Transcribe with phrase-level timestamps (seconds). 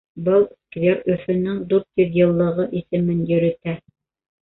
[0.27, 3.81] Был сквер Өфөнөң дүрт йөҙ йыллығы исемен йөрөтә.